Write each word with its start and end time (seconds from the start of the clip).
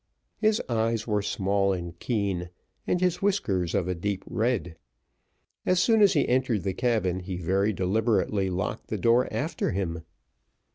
His 0.39 0.59
eyes 0.67 1.05
were 1.05 1.21
small 1.21 1.73
and 1.73 1.99
keen, 1.99 2.49
and 2.87 2.99
his 2.99 3.21
whiskers 3.21 3.75
of 3.75 3.87
a 3.87 3.93
deep 3.93 4.23
red. 4.25 4.75
As 5.63 5.79
soon 5.79 6.01
as 6.01 6.13
he 6.13 6.27
entered 6.27 6.63
the 6.63 6.73
cabin, 6.73 7.19
he 7.19 7.37
very 7.37 7.71
deliberately 7.71 8.49
locked 8.49 8.87
the 8.87 8.97
door 8.97 9.31
after 9.31 9.69
him. 9.73 10.01